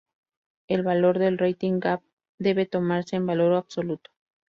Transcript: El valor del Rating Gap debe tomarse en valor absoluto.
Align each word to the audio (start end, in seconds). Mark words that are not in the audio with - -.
El 0.67 0.81
valor 0.81 1.19
del 1.19 1.37
Rating 1.37 1.79
Gap 1.79 2.01
debe 2.39 2.65
tomarse 2.65 3.17
en 3.17 3.27
valor 3.27 3.53
absoluto. 3.53 4.09